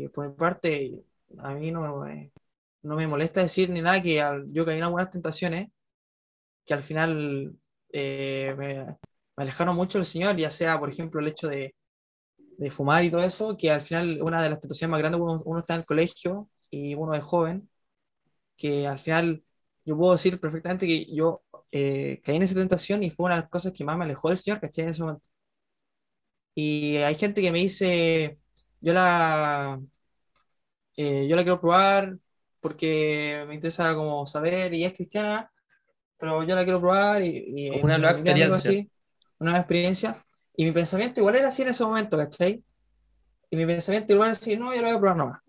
[0.04, 1.04] y por mi parte,
[1.38, 2.32] a mí no me,
[2.82, 5.68] no me molesta decir ni nada que al- yo caí en algunas tentaciones
[6.64, 7.56] que al final
[7.92, 8.96] eh, me, me
[9.44, 11.74] alejaron mucho del Señor, ya sea, por ejemplo, el hecho de,
[12.58, 15.42] de fumar y todo eso, que al final una de las tentaciones más grandes, uno,
[15.44, 17.70] uno está en el colegio y uno es joven,
[18.56, 19.44] que al final
[19.84, 21.42] yo puedo decir perfectamente que yo
[21.72, 24.28] eh, caí en esa tentación y fue una de las cosas que más me alejó
[24.28, 24.84] del Señor, ¿cachai?
[24.86, 25.28] En ese momento.
[26.54, 28.38] Y hay gente que me dice,
[28.80, 29.80] yo la,
[31.02, 32.16] eh, yo la quiero probar
[32.60, 35.50] porque me interesa como saber y es cristiana,
[36.18, 38.56] pero yo la quiero probar y, y Como una nueva experiencia.
[38.70, 38.90] así,
[39.38, 40.24] una nueva experiencia.
[40.56, 42.62] Y mi pensamiento igual era así en ese momento, ¿cachai?
[43.50, 45.40] Y mi pensamiento igual era así, no, yo la voy a probar nomás.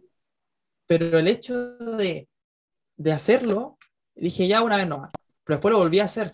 [0.87, 2.27] Pero el hecho de,
[2.97, 3.77] de hacerlo,
[4.15, 5.11] dije ya una vez nomás.
[5.43, 6.33] Pero después lo volví a hacer.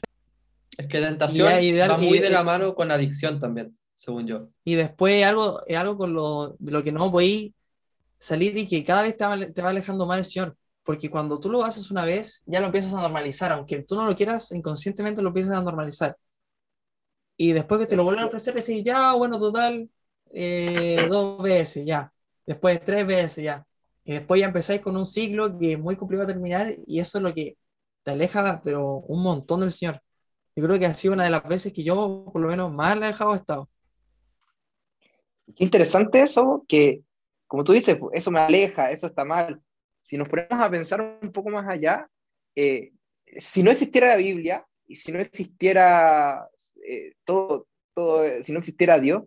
[0.78, 3.78] es que tentación Y hay- va y- muy y- de la mano con adicción también,
[3.96, 4.38] según yo.
[4.64, 7.54] Y después algo, es algo con lo, de lo que no podéis
[8.20, 10.58] salir y que cada vez te va, alejando más del Señor.
[10.84, 13.52] Porque cuando tú lo haces una vez, ya lo empiezas a normalizar.
[13.52, 16.18] Aunque tú no lo quieras, inconscientemente lo empiezas a normalizar.
[17.38, 19.90] Y después que te lo vuelven a ofrecer, decís, ya, bueno, total,
[20.32, 22.12] eh, dos veces, ya.
[22.46, 23.66] Después tres veces, ya.
[24.04, 27.24] Y después ya empezáis con un ciclo que es muy complicado terminar y eso es
[27.24, 27.58] lo que
[28.04, 30.02] te aleja, pero un montón del Señor.
[30.56, 32.94] Yo creo que ha sido una de las veces que yo, por lo menos, más
[32.94, 33.70] alejado he estado.
[35.56, 37.04] Qué interesante eso, que
[37.50, 39.60] como tú dices, pues, eso me aleja, eso está mal.
[40.00, 42.08] Si nos ponemos a pensar un poco más allá,
[42.56, 42.92] eh,
[43.38, 46.48] si no existiera la Biblia y si no existiera
[46.88, 47.68] eh, todo,
[48.24, 49.24] eh, si no existiera Dios,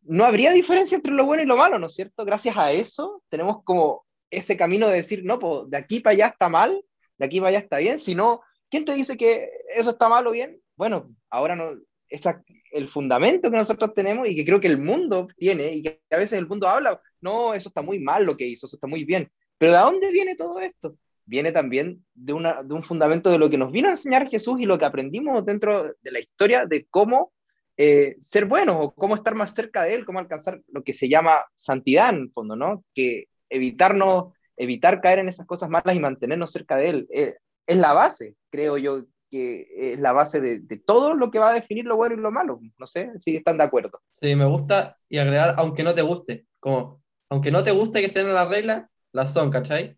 [0.00, 2.24] no habría diferencia entre lo bueno y lo malo, ¿no es cierto?
[2.24, 6.26] Gracias a eso tenemos como ese camino de decir, no, pues de aquí para allá
[6.28, 6.82] está mal,
[7.18, 10.26] de aquí para allá está bien, si no, ¿quién te dice que eso está mal
[10.26, 10.58] o bien?
[10.74, 11.78] Bueno, ahora no,
[12.08, 12.42] esa,
[12.72, 16.16] el fundamento que nosotros tenemos y que creo que el mundo tiene y que a
[16.16, 19.04] veces el mundo habla, no, eso está muy mal lo que hizo, eso está muy
[19.04, 19.30] bien.
[19.58, 20.96] Pero ¿de dónde viene todo esto?
[21.24, 24.60] Viene también de, una, de un fundamento de lo que nos vino a enseñar Jesús
[24.60, 27.32] y lo que aprendimos dentro de la historia de cómo
[27.76, 31.08] eh, ser buenos o cómo estar más cerca de Él, cómo alcanzar lo que se
[31.08, 32.84] llama santidad en fondo, ¿no?
[32.94, 37.08] Que evitarnos, evitar caer en esas cosas malas y mantenernos cerca de Él.
[37.12, 37.34] Eh,
[37.66, 41.50] es la base, creo yo, que es la base de, de, todo lo que va
[41.50, 42.60] a definir lo bueno y lo malo.
[42.78, 44.00] No sé si están de acuerdo.
[44.20, 48.08] Sí, me gusta y agregar, aunque no te guste, como, aunque no te guste que
[48.08, 49.96] sean las reglas, las son, ¿cachai?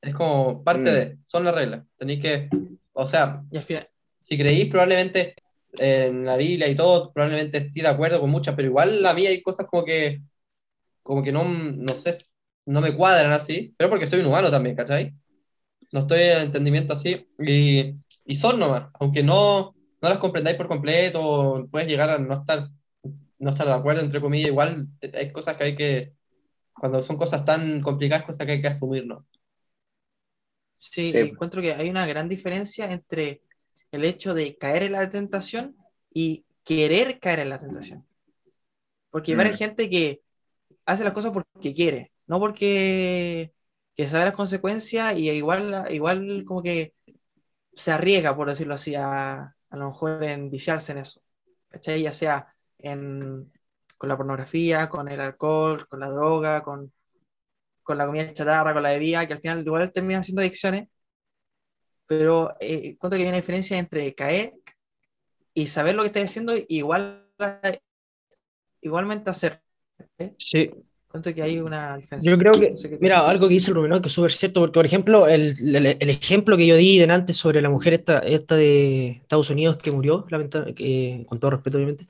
[0.00, 0.94] Es como parte Mm.
[0.94, 1.84] de, son las reglas.
[1.96, 2.48] Tenéis que,
[2.92, 3.88] o sea, Y al final,
[4.22, 5.34] si creís probablemente
[5.72, 9.26] en la Biblia y todo, probablemente estoy de acuerdo con muchas, pero igual a mí
[9.26, 10.20] hay cosas como que,
[11.02, 12.16] como que no, no sé,
[12.66, 15.14] no me cuadran así, pero porque soy un humano también, ¿cachai?
[15.92, 17.94] No estoy en el entendimiento así, y,
[18.28, 22.68] y son nomás, aunque no, no las comprendáis por completo, puedes llegar a no estar,
[23.38, 26.14] no estar de acuerdo, entre comillas, igual hay cosas que hay que,
[26.74, 29.26] cuando son cosas tan complicadas, cosas que hay que asumir, ¿no?
[30.74, 31.20] sí, Sí.
[31.20, 33.42] encuentro que hay una gran diferencia entre
[33.90, 35.76] el hecho de caer en la tentación
[36.12, 38.06] y querer caer en la tentación.
[39.10, 39.36] Porque hay Mm.
[39.36, 40.22] varias gente que
[40.86, 43.52] hace las cosas porque quiere, no porque
[43.96, 46.94] que sabe las consecuencias y igual, igual como que
[47.78, 51.20] se arriesga, por decirlo así, a, a lo mejor en viciarse en eso.
[51.68, 52.02] ¿Cachai?
[52.02, 53.52] Ya sea en,
[53.96, 56.92] con la pornografía, con el alcohol, con la droga, con,
[57.82, 60.88] con la comida chatarra, con la bebida, que al final igual terminan siendo adicciones.
[62.06, 64.54] Pero eh, que hay una diferencia entre caer
[65.54, 67.28] y saber lo que estás haciendo, igual,
[68.80, 69.62] igualmente hacer.
[70.18, 70.34] ¿eh?
[70.38, 70.70] Sí,
[71.18, 72.32] Encuentro que hay una diferencia.
[72.32, 74.60] Yo creo que, No sé mira, algo que dice el Rumenor que es súper cierto,
[74.60, 78.18] porque por ejemplo, el, el- el ejemplo que yo di delante sobre la mujer esta,
[78.20, 80.26] esta de Estados Unidos que murió,
[80.76, 82.06] que, con todo respeto obviamente,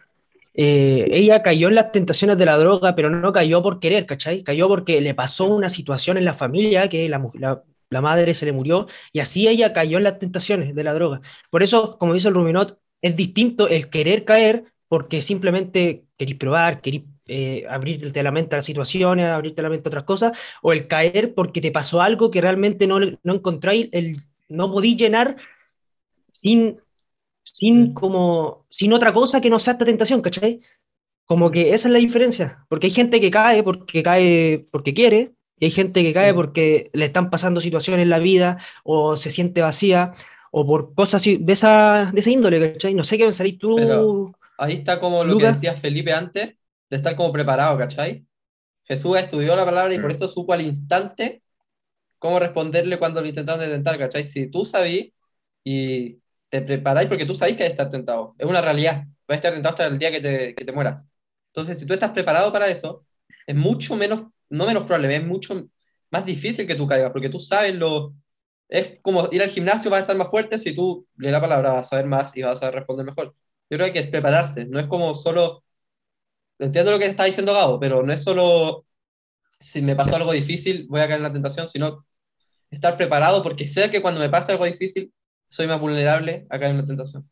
[0.55, 4.42] eh, ella cayó en las tentaciones de la droga, pero no cayó por querer, ¿cachai?
[4.44, 8.47] Cayó porque le pasó una situación en la familia que la, la- la madre se
[8.47, 11.21] le murió y así ella cayó en las tentaciones de la droga.
[11.51, 16.81] Por eso, como dice el Ruminot, es distinto el querer caer porque simplemente queréis probar,
[16.83, 20.73] queréis eh, abrirte la mente a las situaciones, abrirte la mente a otras cosas, o
[20.73, 25.37] el caer porque te pasó algo que realmente no, no encontráis, el, no podí llenar
[26.33, 26.79] sin,
[27.43, 30.61] sin, como, sin otra cosa que no sea esta tentación, ¿cachai?
[31.27, 35.33] Como que esa es la diferencia, porque hay gente que cae porque cae porque quiere,
[35.59, 39.29] y hay gente que cae porque le están pasando situaciones en la vida, o se
[39.29, 40.14] siente vacía,
[40.51, 42.95] o por cosas de esa, de esa índole, ¿cachai?
[42.95, 44.33] No sé qué pensarías tú.
[44.57, 46.55] ahí está como lo que decía Felipe antes,
[46.90, 48.27] de estar como preparado, ¿cachai?
[48.85, 50.16] Jesús estudió la palabra y por mm.
[50.16, 51.42] eso supo al instante
[52.18, 54.24] cómo responderle cuando lo intentaron detentar, ¿cachai?
[54.24, 55.12] Si tú sabís
[55.64, 59.35] y te preparáis porque tú sabés que hay que estar tentado, es una realidad, vas
[59.35, 61.07] a estar tentado hasta el día que te, que te mueras.
[61.48, 63.05] Entonces, si tú estás preparado para eso,
[63.46, 65.68] es mucho menos, no menos probable, es mucho
[66.11, 68.14] más difícil que tú caigas, porque tú sabes lo...
[68.68, 71.72] Es como ir al gimnasio, vas a estar más fuerte, si tú lees la palabra
[71.72, 73.35] vas a saber más y vas a responder mejor.
[73.70, 75.64] Yo creo que es prepararse, no es como solo
[76.59, 78.85] entiendo lo que está diciendo Gabo, pero no es solo
[79.59, 82.07] si me pasó algo difícil, voy a caer en la tentación, sino
[82.71, 85.12] estar preparado porque sé que cuando me pasa algo difícil,
[85.49, 87.29] soy más vulnerable a caer en la tentación.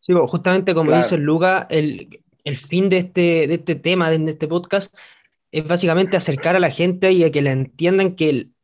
[0.00, 4.48] Sí, justamente como dice Luca, el, el, fin de este, de este tema, de este
[4.48, 4.94] podcast,
[5.52, 8.54] es básicamente acercar a la gente y a que le entiendan que, el,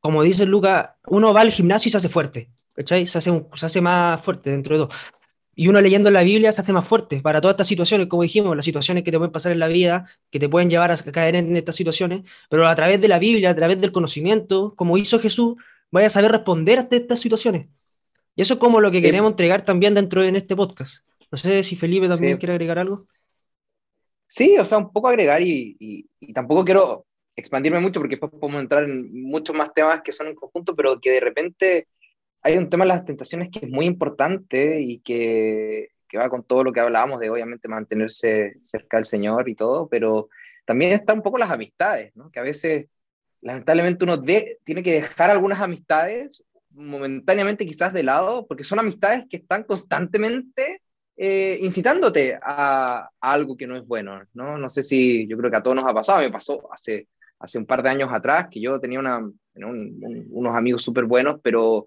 [0.00, 3.06] como dice Luca, uno va al gimnasio y se hace fuerte, ¿cachai?
[3.06, 4.98] Se hace, se hace más fuerte dentro de todo.
[5.54, 8.56] Y uno leyendo la Biblia se hace más fuerte para todas estas situaciones, como dijimos,
[8.56, 11.36] las situaciones que te pueden pasar en la vida, que te pueden llevar a caer
[11.36, 15.18] en estas situaciones, pero a través de la Biblia, a través del conocimiento, como hizo
[15.18, 15.56] Jesús,
[15.90, 17.68] vaya a saber responder a estas situaciones.
[18.34, 21.06] Y eso es como lo que queremos entregar también dentro de este podcast.
[21.30, 23.04] No sé si Felipe también quiere agregar algo.
[24.26, 27.04] Sí, o sea, un poco agregar y, y, tampoco quiero
[27.36, 30.98] expandirme mucho porque después podemos entrar en muchos más temas que son en conjunto, pero
[30.98, 31.88] que de repente
[32.42, 36.42] hay un tema de las tentaciones que es muy importante y que, que, va con
[36.44, 40.28] todo lo que hablábamos de obviamente mantenerse cerca del Señor y todo, pero
[40.64, 42.30] también está un poco las amistades, ¿no?
[42.30, 42.86] que a veces
[43.40, 49.26] lamentablemente uno de, tiene que dejar algunas amistades momentáneamente quizás de lado, porque son amistades
[49.28, 50.80] que están constantemente
[51.16, 54.56] eh, incitándote a, algo que no es bueno, ¿no?
[54.56, 57.58] No sé si, yo creo que a todos nos ha pasado, me pasó hace, hace
[57.58, 61.86] un par de años atrás, que yo tenía una, unos amigos súper buenos, pero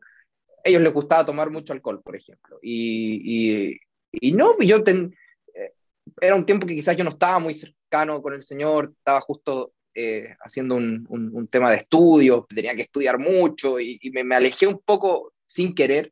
[0.65, 2.57] ellos les gustaba tomar mucho alcohol, por ejemplo.
[2.61, 3.79] Y, y,
[4.11, 5.15] y no, yo ten,
[5.53, 5.73] eh,
[6.19, 9.73] era un tiempo que quizás yo no estaba muy cercano con el Señor, estaba justo
[9.93, 14.65] eh, haciendo un, un, tema de estudio, tenía que estudiar mucho y, me, me, alejé
[14.65, 16.11] un poco sin querer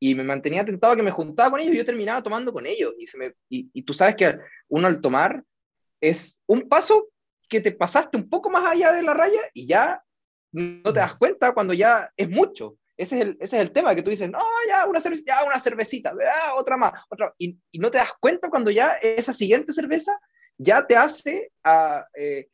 [0.00, 2.66] y me mantenía tentado a que me juntaba con ellos y yo terminaba tomando con
[2.66, 2.94] ellos.
[2.98, 4.36] Y, se me, y, y tú sabes que
[4.68, 5.44] uno al tomar
[6.00, 7.08] es un paso
[7.48, 10.02] que te pasaste un poco más allá de la raya y ya
[10.50, 12.76] no te das cuenta cuando ya es mucho.
[12.96, 15.46] Ese es, el, ese es el tema, que tú dices, no, ya una, cervecita, ya
[15.46, 16.14] una cervecita,
[16.56, 20.12] otra más, otra y, y, no te das cuenta cuando ya esa siguiente cerveza
[20.58, 22.48] ya te hace a, eh,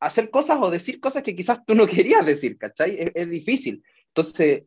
[0.00, 2.96] hacer cosas o decir cosas que quizás tú no querías decir, ¿cachai?
[2.98, 3.82] Es, es, difícil.
[4.08, 4.64] Entonces,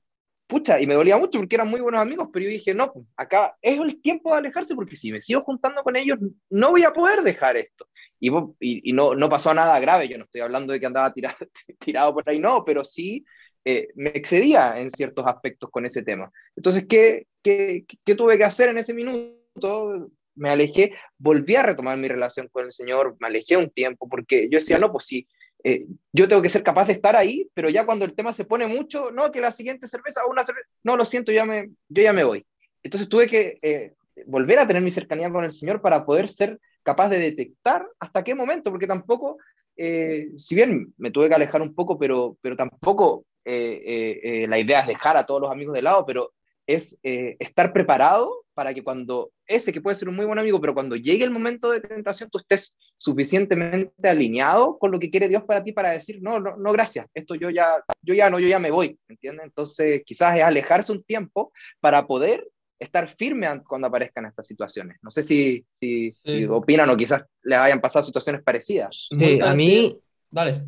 [0.47, 3.05] pucha, y me dolía mucho porque eran muy buenos amigos, pero yo dije, no, pues,
[3.17, 6.17] acá es el tiempo de alejarse porque si me sigo juntando con ellos,
[6.49, 7.87] no voy a poder dejar esto.
[8.19, 8.29] Y,
[8.59, 11.37] y, y no, no pasó nada grave, yo no estoy hablando de que andaba tirado,
[11.79, 13.23] tirado por ahí, no, pero sí
[13.71, 16.31] eh, me excedía en ciertos aspectos con ese tema.
[16.55, 20.09] Entonces, ¿qué, ¿qué, qué, tuve que hacer en ese minuto?
[20.33, 24.49] Me alejé, volví a retomar mi relación con el Señor, me alejé un tiempo, porque
[24.49, 25.27] yo decía, no, pues sí,
[25.63, 28.43] eh, yo tengo que ser capaz de estar ahí, pero ya cuando el tema se
[28.43, 31.69] pone mucho, no, que la siguiente cerveza o una cerveza, no, lo siento, ya me,
[31.89, 32.43] yo ya me voy.
[32.81, 33.93] Entonces tuve que eh,
[34.25, 38.23] volver a tener mi cercanía con el Señor para poder ser capaz de detectar hasta
[38.23, 39.37] qué momento, porque tampoco,
[39.77, 44.59] si bien me tuve que alejar un poco, pero, pero tampoco eh, eh, eh, la
[44.59, 46.33] idea es dejar a todos los amigos de lado, pero
[46.67, 50.75] es estar preparado para que cuando ese, que puede ser un muy buen amigo, pero
[50.75, 55.43] cuando llegue el momento de tentación, tú estés suficientemente alineado con lo que quiere Dios
[55.45, 58.47] para ti para decir, no, no, no gracias, esto yo ya, yo ya no, yo
[58.47, 59.45] ya me voy, ¿entiendes?
[59.45, 62.47] Entonces, quizás es alejarse un tiempo para poder
[62.77, 64.97] estar firme cuando aparezcan estas situaciones.
[65.01, 66.13] No sé si, si,
[66.49, 69.09] opinan o quizás les hayan pasado situaciones parecidas.
[69.11, 69.97] a mí...
[70.29, 70.63] Vale.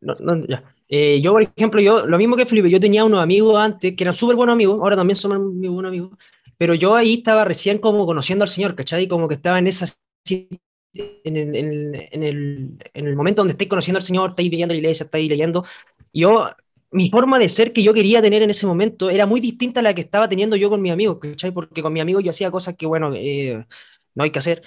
[0.00, 0.64] No, no, ya.
[0.94, 4.04] Eh, yo, por ejemplo, yo, lo mismo que Felipe, yo tenía unos amigos antes que
[4.04, 6.10] eran súper buenos amigos, ahora también son muy buenos amigos,
[6.58, 9.08] pero yo ahí estaba recién como conociendo al Señor, ¿cachai?
[9.08, 9.86] Como que estaba en esa
[10.28, 14.78] en el, en, el, en el, momento donde estáis conociendo al Señor, estáis viendo la
[14.78, 15.64] iglesia, estáis leyendo.
[16.12, 16.50] Yo,
[16.90, 19.82] mi forma de ser que yo quería tener en ese momento era muy distinta a
[19.82, 21.52] la que estaba teniendo yo con mi amigo, ¿cachai?
[21.52, 23.66] Porque con mi amigo yo hacía cosas que, bueno, eh,
[24.14, 24.62] no hay que hacer.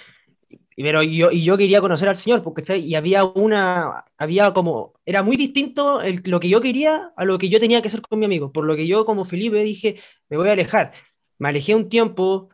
[0.76, 5.22] Pero yo, y yo quería conocer al Señor, porque y había una, había como, era
[5.22, 8.26] muy distinto lo que yo quería a lo que yo tenía que hacer con mi
[8.26, 9.96] amigo, por lo que yo como Felipe dije,
[10.28, 10.92] me voy a alejar.
[11.38, 12.50] Me alejé un tiempo,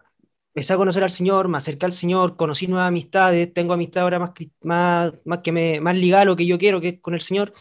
[0.54, 4.18] empecé a conocer al Señor, me acerqué al Señor, conocí nuevas amistades, tengo amistad ahora
[4.18, 4.32] más,
[4.62, 7.20] más, más, que me, más ligada a lo que yo quiero, que es con el
[7.20, 7.52] Señor.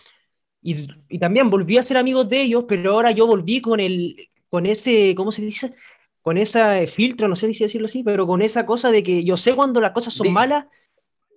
[0.62, 4.30] Y, y, también volví a ser amigos de ellos, pero ahora yo volví con, el,
[4.50, 5.76] con ese, ¿cómo se dice?
[6.22, 9.38] Con ese filtro, no sé si decirlo así, pero con esa cosa de que yo
[9.38, 10.66] sé cuando las cosas son malas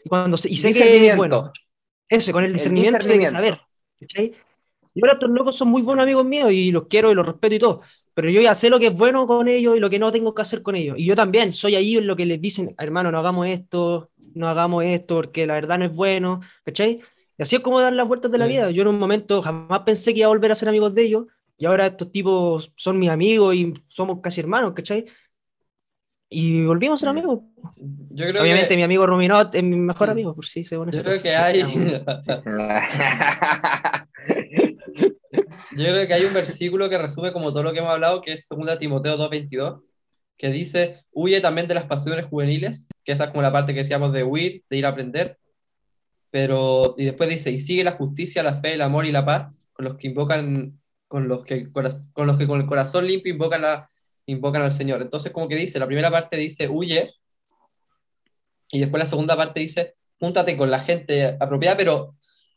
[0.05, 1.53] y, cuando, y sé que, bueno,
[2.09, 3.41] eso, con el discernimiento, el discernimiento.
[3.41, 3.61] de saber.
[4.01, 4.33] ¿cachai?
[4.95, 7.55] Y ahora estos locos son muy buenos amigos míos y los quiero y los respeto
[7.55, 7.81] y todo,
[8.15, 10.35] pero yo ya sé lo que es bueno con ellos y lo que no tengo
[10.35, 10.97] que hacer con ellos.
[10.99, 14.49] Y yo también soy ahí en lo que les dicen, hermano, no hagamos esto, no
[14.49, 17.01] hagamos esto porque la verdad no es bueno, ¿cachai?
[17.37, 18.71] Y así es como dar las vueltas de la vida.
[18.71, 21.27] Yo en un momento jamás pensé que iba a volver a ser amigos de ellos
[21.65, 25.07] y ahora estos tipos son mis amigos y somos casi hermanos, ¿cachai?
[26.29, 27.41] Y volvimos a ser amigos.
[28.11, 31.23] Yo creo Obviamente mi amigo Ruminot es mi mejor amigo, por si se Yo creo
[31.23, 31.63] que hay...
[35.75, 38.35] Yo creo que hay un versículo que resume como todo lo que hemos hablado, que
[38.35, 39.81] es 2 Timoteo 2.22,
[40.37, 43.81] que dice, huye también de las pasiones juveniles, que esa es como la parte que
[43.81, 45.39] decíamos de huir, de ir a aprender,
[46.31, 49.67] pero, y después dice, y sigue la justicia, la fe, el amor y la paz
[49.73, 50.79] con los que invocan,
[51.15, 53.89] con los que, con los que con el corazón limpio invocan, la,
[54.27, 55.01] invocan al Señor.
[55.01, 57.15] Entonces, como que dice, la primera parte dice, huye,
[58.73, 62.17] y después la segunda parte dice, júntate con la gente apropiada, pero,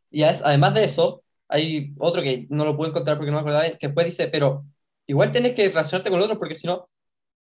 [0.09, 3.69] y además de eso, hay otro que no lo puedo encontrar porque no me acordaba,
[3.77, 4.65] que después dice, pero
[5.05, 6.89] igual tienes que relacionarte con los otros porque si no,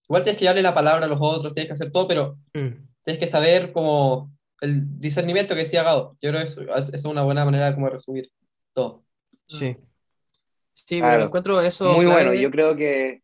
[0.05, 2.89] igual tienes que darle la palabra a los otros, tienes que hacer todo, pero mm.
[3.05, 6.17] tienes que saber como el discernimiento que decía Gado.
[6.23, 8.33] Yo creo que eso, es una buena manera de como resumir
[8.73, 9.05] todo.
[9.47, 9.77] Sí.
[10.73, 11.93] Sí, pero encuentro eso.
[11.93, 13.23] Muy bueno, yo creo que.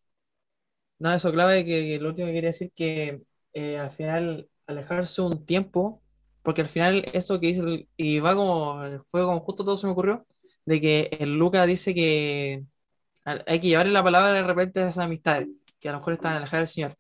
[0.99, 5.47] No, eso clave que, lo último que quería decir que eh, al final alejarse un
[5.47, 6.03] tiempo,
[6.43, 8.81] porque al final eso que dice, y va como,
[9.11, 10.27] fue como justo todo se me ocurrió,
[10.65, 12.65] de que el Luca dice que
[13.25, 16.37] hay que llevarle la palabra de repente a esas amistades, que a lo mejor están
[16.37, 16.99] alejadas del Señor.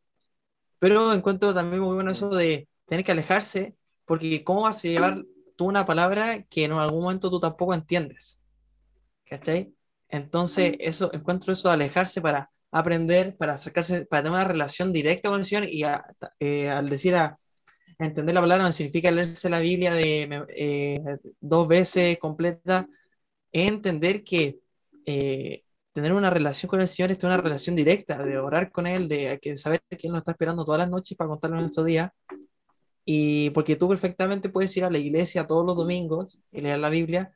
[0.79, 5.25] Pero encuentro también muy bueno eso de tener que alejarse, porque ¿cómo vas a llevar
[5.57, 8.43] tú una palabra que en algún momento tú tampoco entiendes?
[9.25, 9.75] ¿Cachai?
[10.09, 15.29] Entonces, eso, encuentro eso de alejarse para aprender, para acercarse, para tener una relación directa
[15.29, 15.85] con el Señor y
[16.41, 17.39] eh, al decir a,
[17.99, 21.01] entender la palabra no significa leerse la Biblia de eh,
[21.41, 22.87] dos veces completa,
[23.53, 24.61] entender que
[25.07, 29.09] eh, tener una relación con el Señor es una relación directa, de orar con Él,
[29.09, 32.13] de que saber que Él nos está esperando todas las noches para contarle nuestro día.
[33.05, 36.91] Y porque tú perfectamente puedes ir a la iglesia todos los domingos y leer la
[36.91, 37.33] Biblia,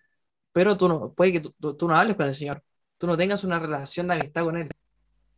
[0.53, 2.62] pero tú no, puede que tú, tú no hables con el Señor,
[2.99, 4.71] tú no tengas una relación de amistad con Él.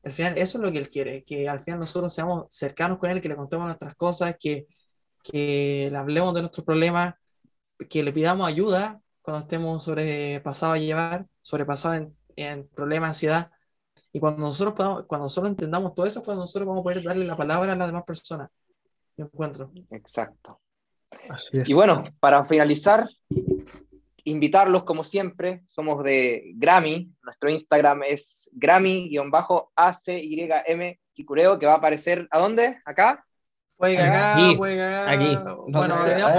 [0.02, 3.10] Al final, eso es lo que Él quiere, que al final nosotros seamos cercanos con
[3.10, 4.66] Él, que le contemos nuestras cosas, que,
[5.22, 7.14] que le hablemos de nuestros problemas,
[7.88, 13.50] que le pidamos ayuda cuando estemos sobrepasados a llevar, sobrepasados en, en problemas, ansiedad.
[14.12, 17.24] Y cuando nosotros, podamos, cuando nosotros entendamos todo eso, cuando nosotros vamos a poder darle
[17.24, 18.50] la palabra a las demás personas.
[19.16, 19.72] Yo encuentro.
[19.90, 20.60] Exacto.
[21.52, 23.08] Y bueno, para finalizar,
[24.24, 32.26] invitarlos como siempre, somos de Grammy, nuestro Instagram es Grammy-ACYM Kicureo, que va a aparecer,
[32.30, 32.78] ¿a dónde?
[32.84, 33.24] ¿Acá?
[33.76, 35.36] Puede acá, aquí, puede aquí.
[35.68, 36.32] Bueno, acá,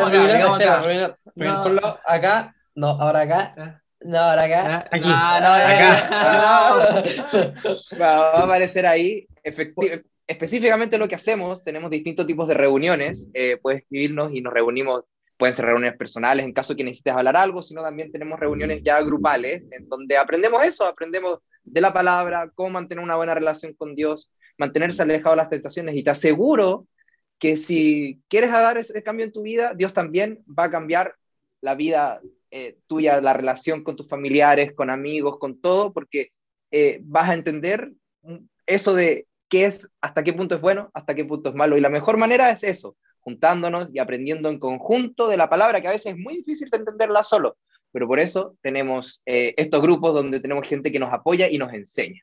[2.05, 3.81] acá, no, ahora acá.
[4.01, 4.85] No, ahora acá.
[4.91, 5.09] Aquí.
[5.09, 7.03] acá.
[8.01, 9.25] Va a aparecer ahí.
[10.27, 13.29] específicamente lo que hacemos, tenemos distintos tipos de reuniones.
[13.33, 15.03] Eh, puedes escribirnos y nos reunimos.
[15.37, 19.01] Pueden ser reuniones personales en caso que necesites hablar algo, sino también tenemos reuniones ya
[19.01, 23.95] grupales en donde aprendemos eso, aprendemos de la palabra, cómo mantener una buena relación con
[23.95, 25.95] Dios, mantenerse alejado de las tentaciones.
[25.95, 26.87] Y te aseguro
[27.39, 31.15] que si quieres dar ese cambio en tu vida, Dios también va a cambiar
[31.61, 32.21] la vida
[32.51, 36.29] eh, tuya, la relación con tus familiares, con amigos, con todo, porque
[36.71, 37.91] eh, vas a entender
[38.65, 41.77] eso de qué es, hasta qué punto es bueno, hasta qué punto es malo.
[41.77, 42.95] Y la mejor manera es eso,
[43.25, 46.77] juntándonos y aprendiendo en conjunto de la palabra, que a veces es muy difícil de
[46.77, 47.57] entenderla solo,
[47.91, 51.73] pero por eso tenemos eh, estos grupos donde tenemos gente que nos apoya y nos
[51.73, 52.21] enseña.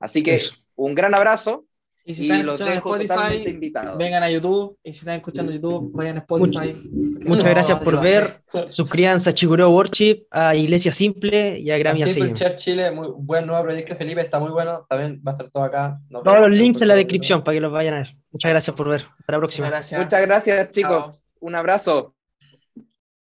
[0.00, 0.40] Así que
[0.74, 1.66] un gran abrazo
[2.08, 3.58] y si están escuchando en Spotify,
[3.98, 4.78] vengan a YouTube.
[4.82, 6.74] Y si están escuchando YouTube, vayan a Spotify.
[7.20, 8.42] Muchas, gracias por ver.
[8.68, 13.62] Suscríbanse a Chicureo Worship, a Iglesia Simple y a Grammy Chat Chile, muy buen nuevo
[13.62, 14.86] proyecto, Felipe, está muy bueno.
[14.88, 16.00] También va a estar todo acá.
[16.10, 18.16] Todos los links en la descripción para que los vayan a ver.
[18.30, 19.02] Muchas gracias por ver.
[19.18, 19.66] Hasta la próxima.
[19.66, 21.26] Muchas gracias, Muchas gracias chicos.
[21.40, 22.14] Un abrazo.